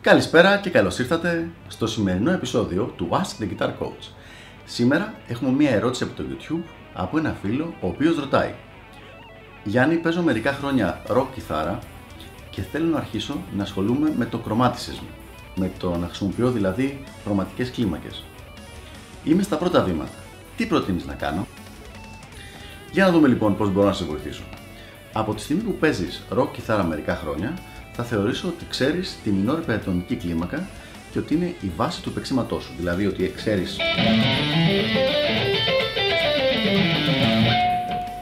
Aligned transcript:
Καλησπέρα 0.00 0.58
και 0.58 0.70
καλώς 0.70 0.98
ήρθατε 0.98 1.50
στο 1.68 1.86
σημερινό 1.86 2.30
επεισόδιο 2.30 2.84
του 2.96 3.08
Ask 3.10 3.42
the 3.42 3.48
Guitar 3.48 3.68
Coach. 3.68 4.12
Σήμερα 4.64 5.14
έχουμε 5.28 5.50
μία 5.50 5.70
ερώτηση 5.70 6.04
από 6.04 6.12
το 6.12 6.24
YouTube 6.28 6.62
από 6.94 7.18
ένα 7.18 7.36
φίλο 7.42 7.74
ο 7.80 7.86
οποίος 7.86 8.16
ρωτάει 8.16 8.54
Γιάννη, 9.64 9.96
παίζω 9.96 10.22
μερικά 10.22 10.52
χρόνια 10.52 11.02
rock 11.08 11.26
κιθάρα 11.34 11.78
και 12.50 12.62
θέλω 12.62 12.86
να 12.86 12.98
αρχίσω 12.98 13.38
να 13.56 13.62
ασχολούμαι 13.62 14.12
με 14.16 14.26
το 14.26 14.40
chromatism, 14.48 15.02
με 15.54 15.70
το 15.78 15.96
να 15.96 16.06
χρησιμοποιώ 16.06 16.50
δηλαδή 16.50 17.04
χρωματικές 17.24 17.70
κλίμακες. 17.70 18.24
Είμαι 19.24 19.42
στα 19.42 19.56
πρώτα 19.56 19.82
βήματα. 19.82 20.18
Τι 20.56 20.66
προτείνεις 20.66 21.04
να 21.04 21.14
κάνω; 21.14 21.46
Για 22.92 23.04
να 23.04 23.12
δούμε 23.12 23.28
λοιπόν 23.28 23.56
πώς 23.56 23.72
μπορώ 23.72 23.86
να 23.86 23.92
σε 23.92 24.04
βοηθήσω. 24.04 24.42
Από 25.12 25.34
τη 25.34 25.40
στιγμή 25.40 25.62
που 25.62 25.74
παίζεις 25.74 26.22
rock 26.38 26.48
κιθάρα 26.52 26.84
μερικά 26.84 27.16
χρόνια, 27.16 27.58
θα 27.92 28.04
θεωρήσω 28.04 28.48
ότι 28.48 28.64
ξέρεις 28.68 29.18
τη 29.24 29.30
μινόρ 29.30 29.60
πεντατονική 29.60 30.16
κλίμακα 30.16 30.68
και 31.12 31.18
ότι 31.18 31.34
είναι 31.34 31.54
η 31.60 31.70
βάση 31.76 32.02
του 32.02 32.12
παίξηματός 32.12 32.62
σου. 32.62 32.72
Δηλαδή 32.76 33.06
ότι 33.06 33.32
ξέρεις 33.36 33.76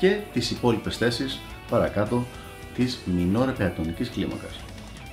και 0.00 0.18
τις 0.32 0.50
υπόλοιπες 0.50 0.96
θέσεις 0.96 1.40
παρακάτω 1.70 2.26
της 2.74 2.98
μινόρ 3.04 3.52
πεντατονικής 3.52 4.10
κλίμακας. 4.10 4.60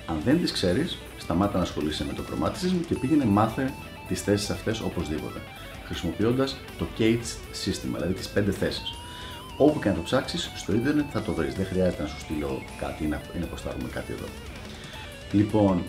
Αν 0.05 0.17
δεν 0.26 0.41
τις 0.41 0.52
ξέρεις, 0.52 0.98
σταμάτα 1.17 1.57
να 1.57 1.63
ασχολείσαι 1.63 2.05
με 2.05 2.13
το 2.13 2.23
chromatism 2.29 2.76
και 2.88 2.95
πήγαινε 2.95 3.26
μάθε 3.26 3.73
τις 4.07 4.21
θέσεις 4.21 4.49
αυτές 4.49 4.81
οπωσδήποτε, 4.81 5.39
χρησιμοποιώντας 5.85 6.57
το 6.77 6.87
CAGE 6.99 7.37
σύστημα, 7.51 7.97
δηλαδή 7.97 8.13
τις 8.13 8.29
5 8.29 8.51
θέσεις. 8.51 8.93
Όπου 9.57 9.79
και 9.79 9.89
να 9.89 9.95
το 9.95 10.01
ψάξεις, 10.01 10.51
στο 10.55 10.73
ίντερνετ 10.73 11.05
θα 11.12 11.21
το 11.21 11.34
βρεις. 11.34 11.53
Δεν 11.53 11.65
χρειάζεται 11.65 12.01
να 12.01 12.07
σου 12.07 12.20
στείλω 12.20 12.63
κάτι 12.79 13.03
ή 13.03 13.07
να, 13.07 13.21
ή 13.35 13.39
να 13.39 13.45
αποστάρουμε 13.45 13.89
κάτι 13.93 14.13
εδώ. 14.13 14.25
Λοιπόν, 15.31 15.84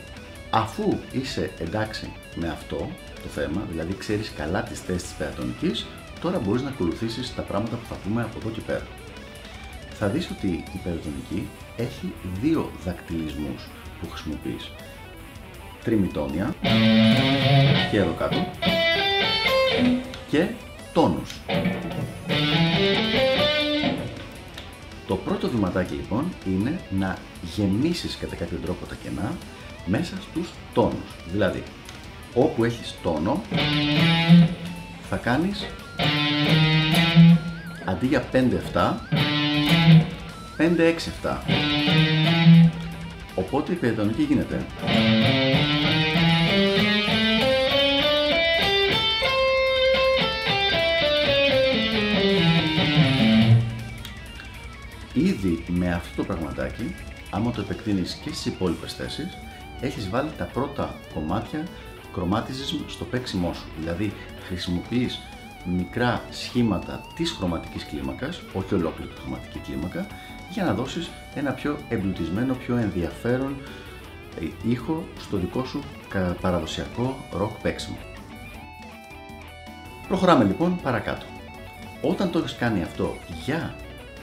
αφού 0.50 0.98
είσαι 1.12 1.50
εντάξει 1.58 2.12
με 2.34 2.48
αυτό 2.48 2.90
το 3.22 3.28
θέμα, 3.28 3.66
δηλαδή 3.70 3.94
ξέρεις 3.94 4.32
καλά 4.36 4.62
τις 4.62 4.80
θέσεις 4.80 5.02
της 5.02 5.12
περατονικής, 5.12 5.86
τώρα 6.20 6.38
μπορείς 6.38 6.62
να 6.62 6.68
ακολουθήσεις 6.68 7.34
τα 7.34 7.42
πράγματα 7.42 7.76
που 7.76 7.86
θα 7.88 7.94
πούμε 7.94 8.22
από 8.22 8.38
εδώ 8.38 8.50
και 8.50 8.60
πέρα. 8.60 8.86
Θα 9.98 10.08
δεις 10.08 10.30
ότι 10.30 10.46
η 10.46 10.80
περατονική 10.84 11.48
έχει 11.76 12.12
δύο 12.42 12.70
δακτυλισμούς 12.84 13.68
που 14.00 14.08
χρησιμοποιείς. 14.10 14.70
Τριμητόνια 15.86 16.54
και 17.90 17.96
εδώ 17.96 18.12
κάτω 18.18 18.36
και 20.30 20.46
τόνους. 20.92 21.40
Το 25.06 25.14
πρώτο 25.14 25.48
βηματάκι 25.48 25.94
λοιπόν 25.94 26.32
είναι 26.46 26.80
να 26.98 27.16
γεμίσεις 27.54 28.16
κατά 28.16 28.36
κάποιο 28.36 28.58
τρόπο 28.62 28.86
τα 28.86 28.94
κενά 29.02 29.32
μέσα 29.86 30.14
στους 30.30 30.52
τόνους. 30.74 31.16
Δηλαδή, 31.32 31.62
όπου 32.34 32.64
έχεις 32.64 32.94
τόνο, 33.02 33.42
θα 35.08 35.16
κάνεις 35.16 35.66
αντί 37.84 38.06
για 38.06 38.24
5-7, 38.32 39.00
5-6-7. 41.22 41.36
Οπότε 43.34 43.72
η 43.72 43.74
περιετονική 43.74 44.22
γίνεται. 44.22 44.66
Ήδη 55.16 55.64
με 55.68 55.92
αυτό 55.92 56.16
το 56.16 56.24
πραγματάκι, 56.24 56.94
άμα 57.30 57.50
το 57.50 57.60
επεκτείνεις 57.60 58.14
και 58.14 58.28
στις 58.28 58.46
υπόλοιπες 58.46 58.94
θέσεις, 58.94 59.38
έχεις 59.80 60.10
βάλει 60.10 60.30
τα 60.38 60.44
πρώτα 60.44 60.94
κομμάτια 61.14 61.66
chromatism 62.16 62.84
στο 62.86 63.04
παίξιμό 63.04 63.52
σου. 63.52 63.64
Δηλαδή 63.78 64.12
χρησιμοποιείς 64.46 65.20
μικρά 65.76 66.22
σχήματα 66.30 67.00
της 67.14 67.30
χρωματικής 67.30 67.86
κλίμακας, 67.86 68.42
όχι 68.52 68.74
ολόκληρη 68.74 69.10
τη 69.10 69.20
χρωματική 69.20 69.58
κλίμακα, 69.58 70.06
για 70.50 70.64
να 70.64 70.74
δώσεις 70.74 71.10
ένα 71.34 71.52
πιο 71.52 71.78
εμπλουτισμένο, 71.88 72.54
πιο 72.54 72.76
ενδιαφέρον 72.76 73.56
ε, 74.40 74.70
ήχο 74.70 75.04
στο 75.18 75.36
δικό 75.36 75.64
σου 75.64 75.82
παραδοσιακό 76.40 77.16
rock 77.40 77.50
παίξιμο. 77.62 77.98
Προχωράμε 80.08 80.44
λοιπόν 80.44 80.80
παρακάτω. 80.82 81.26
Όταν 82.02 82.30
το 82.30 82.38
έχεις 82.38 82.56
κάνει 82.56 82.82
αυτό 82.82 83.16
για 83.44 83.74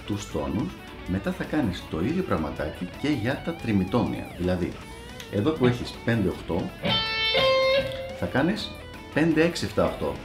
τους 0.05 0.31
τόνους, 0.31 0.73
μετά 1.07 1.31
θα 1.31 1.43
κάνεις 1.43 1.83
το 1.89 1.99
ίδιο 2.01 2.23
πραγματάκι 2.23 2.89
και 3.01 3.07
για 3.07 3.41
τα 3.45 3.53
τριμητόνια. 3.53 4.27
Δηλαδή, 4.37 4.71
εδώ 5.31 5.51
που 5.51 5.65
έχεις 5.65 5.93
5-8, 6.05 6.61
θα 8.19 8.25
κάνεις 8.25 8.71
5-6-7-8. 9.13 10.15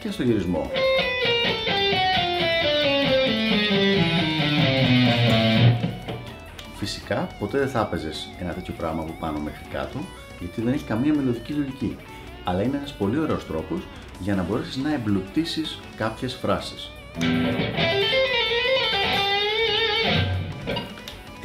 Και 0.00 0.10
στο 0.10 0.22
γυρισμό. 0.22 0.70
Φυσικά, 6.76 7.28
ποτέ 7.38 7.58
δεν 7.58 7.68
θα 7.68 7.80
έπαιζες 7.80 8.28
ένα 8.40 8.52
τέτοιο 8.52 8.74
πράγμα 8.76 9.02
από 9.02 9.14
πάνω 9.20 9.38
μέχρι 9.38 9.64
κάτω, 9.72 9.98
γιατί 10.38 10.60
δεν 10.60 10.72
έχει 10.72 10.84
καμία 10.84 11.14
μελλοντική 11.14 11.52
λογική. 11.52 11.96
Αλλά 12.44 12.62
είναι 12.62 12.76
ένας 12.76 12.92
πολύ 12.92 13.18
ωραίος 13.18 13.46
τρόπος 13.46 13.80
για 14.20 14.34
να 14.34 14.42
μπορέσεις 14.42 14.76
να 14.76 14.94
εμπλουτίσεις 14.94 15.80
κάποιες 15.96 16.34
φράσεις. 16.34 16.90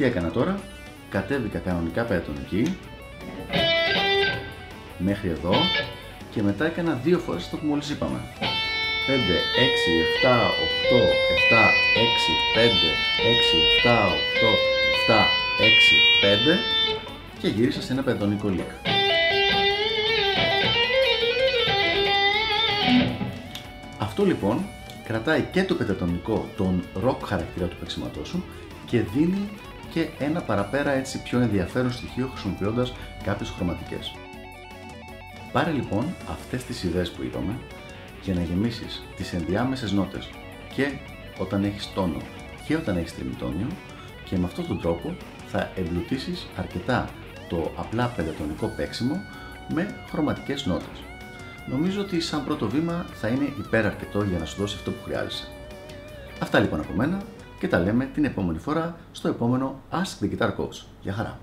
Τι 0.00 0.06
έκανα 0.06 0.30
τώρα, 0.30 0.60
κατέβηκα 1.10 1.58
κανονικά 1.58 2.02
πεντατονική 2.02 2.76
μέχρι 4.98 5.28
εδώ 5.28 5.52
και 6.30 6.42
μετά 6.42 6.66
έκανα 6.66 6.92
δύο 7.04 7.18
φορές 7.18 7.44
αυτό 7.44 7.56
που 7.56 7.66
μόλις 7.66 7.90
είπαμε. 7.90 8.18
5, 8.36 8.40
6, 9.12 9.76
7, 10.22 10.30
8, 10.30 11.00
7, 11.00 11.68
6, 11.96 12.26
5, 12.54 12.70
6, 13.24 13.52
7, 13.84 14.06
8, 14.06 14.52
7, 15.08 15.26
6, 15.60 15.96
5 16.20 16.58
και 17.40 17.48
γύρισα 17.48 17.82
σε 17.82 17.92
ένα 17.92 18.02
πεντατονικό 18.02 18.48
λίκ. 18.48 18.70
Αυτό 23.98 24.24
λοιπόν 24.24 24.64
κρατάει 25.04 25.48
και 25.52 25.64
το 25.64 25.74
πεντατονικό, 25.74 26.48
τον 26.56 26.84
rock 27.04 27.18
χαρακτήρα 27.24 27.66
του 27.66 27.76
παίξηματός 27.76 28.28
σου 28.28 28.44
και 28.86 29.00
δίνει 29.00 29.48
και 29.92 30.08
ένα 30.18 30.40
παραπέρα 30.40 30.90
έτσι 30.90 31.22
πιο 31.22 31.40
ενδιαφέρον 31.40 31.92
στοιχείο 31.92 32.26
χρησιμοποιώντας 32.26 32.92
κάποιες 33.24 33.50
χρωματικές. 33.50 34.14
Πάρε 35.52 35.70
λοιπόν 35.70 36.14
αυτές 36.30 36.64
τις 36.64 36.82
ιδέες 36.82 37.10
που 37.10 37.22
είπαμε 37.22 37.58
για 38.22 38.34
να 38.34 38.42
γεμίσεις 38.42 39.02
τις 39.16 39.32
ενδιάμεσες 39.32 39.92
νότες 39.92 40.30
και 40.74 40.92
όταν 41.38 41.64
έχεις 41.64 41.92
τόνο 41.94 42.20
και 42.66 42.76
όταν 42.76 42.96
έχεις 42.96 43.14
τριμητόνιο 43.14 43.66
και 44.24 44.36
με 44.38 44.44
αυτόν 44.44 44.66
τον 44.66 44.80
τρόπο 44.80 45.14
θα 45.46 45.70
εμπλουτίσεις 45.76 46.46
αρκετά 46.56 47.08
το 47.48 47.72
απλά 47.76 48.06
πεντατονικό 48.06 48.66
παίξιμο 48.76 49.20
με 49.74 49.94
χρωματικές 50.10 50.66
νότες. 50.66 51.04
Νομίζω 51.66 52.00
ότι 52.00 52.20
σαν 52.20 52.44
πρώτο 52.44 52.68
βήμα 52.68 53.06
θα 53.12 53.28
είναι 53.28 53.52
υπεραρκετό 53.58 54.22
για 54.22 54.38
να 54.38 54.44
σου 54.44 54.56
δώσει 54.60 54.76
αυτό 54.78 54.90
που 54.90 55.02
χρειάζεσαι. 55.04 55.48
Αυτά 56.38 56.58
λοιπόν 56.60 56.80
από 56.80 56.92
μένα 56.92 57.22
και 57.60 57.68
τα 57.68 57.78
λέμε 57.78 58.04
την 58.04 58.24
επόμενη 58.24 58.58
φορά 58.58 58.96
στο 59.12 59.28
επόμενο 59.28 59.80
Ask 59.90 60.24
the 60.24 60.38
Guitar 60.38 60.56
Coach. 60.56 60.82
Γεια 61.00 61.12
χαρά! 61.12 61.38